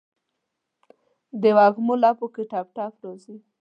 [1.41, 3.35] دوږمو لپو کې ټپ، ټپ راځي